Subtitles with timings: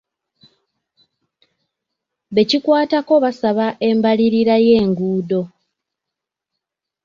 [2.35, 5.41] Bekikwatako basaba embalirira y'enguudo.